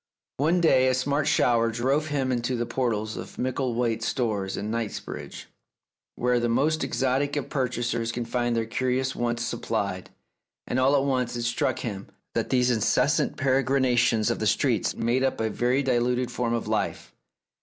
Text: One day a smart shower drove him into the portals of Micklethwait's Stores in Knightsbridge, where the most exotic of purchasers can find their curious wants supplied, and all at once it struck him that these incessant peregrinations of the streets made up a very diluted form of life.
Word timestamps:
One 0.37 0.61
day 0.61 0.87
a 0.87 0.95
smart 0.95 1.27
shower 1.27 1.69
drove 1.69 2.07
him 2.07 2.31
into 2.31 2.55
the 2.55 2.65
portals 2.65 3.17
of 3.17 3.37
Micklethwait's 3.37 4.07
Stores 4.07 4.57
in 4.57 4.71
Knightsbridge, 4.71 5.47
where 6.15 6.39
the 6.39 6.49
most 6.49 6.83
exotic 6.83 7.35
of 7.35 7.51
purchasers 7.51 8.11
can 8.11 8.25
find 8.25 8.55
their 8.55 8.65
curious 8.65 9.15
wants 9.15 9.45
supplied, 9.45 10.09
and 10.65 10.79
all 10.79 10.95
at 10.95 11.03
once 11.03 11.35
it 11.35 11.43
struck 11.43 11.77
him 11.81 12.07
that 12.33 12.49
these 12.49 12.71
incessant 12.71 13.37
peregrinations 13.37 14.31
of 14.31 14.39
the 14.39 14.47
streets 14.47 14.95
made 14.95 15.23
up 15.23 15.39
a 15.39 15.51
very 15.51 15.83
diluted 15.83 16.31
form 16.31 16.55
of 16.55 16.67
life. 16.67 17.13